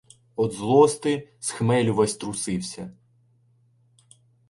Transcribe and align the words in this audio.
Од 0.45 0.55
злости, 0.59 1.13
з 1.39 1.49
хмелю 1.59 1.93
ввесь 1.93 2.15
трусився 2.17 2.91